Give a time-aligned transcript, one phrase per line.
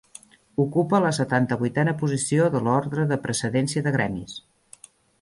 [0.63, 4.39] Ocupa la setanta-vuitena posició de l'ordre de precedència de gremis.